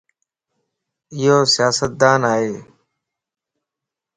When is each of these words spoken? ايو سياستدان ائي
ايو 1.13 1.37
سياستدان 1.53 2.21
ائي 2.33 2.51